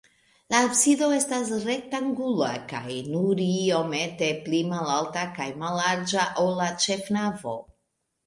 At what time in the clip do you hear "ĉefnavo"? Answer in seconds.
6.87-7.55